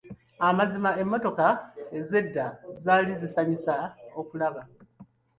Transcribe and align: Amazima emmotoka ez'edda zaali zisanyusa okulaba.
Amazima 0.47 0.89
emmotoka 1.01 1.47
ez'edda 1.97 2.45
zaali 2.83 3.13
zisanyusa 3.21 3.73
okulaba. 4.19 4.61